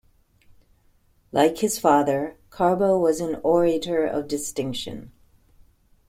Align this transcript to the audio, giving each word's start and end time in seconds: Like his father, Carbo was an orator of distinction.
Like 1.31 1.59
his 1.59 1.77
father, 1.77 2.35
Carbo 2.49 2.97
was 2.97 3.19
an 3.21 3.39
orator 3.43 4.03
of 4.03 4.27
distinction. 4.27 5.11